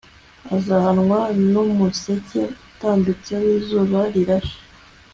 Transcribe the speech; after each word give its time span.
azahwana 0.55 1.19
n'umuseke 1.51 2.41
utambitse 2.71 3.33
w'izuba 3.43 3.99
rirashe 4.13 4.59